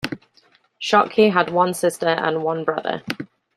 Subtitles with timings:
[0.81, 3.03] Schottky had one sister and one brother.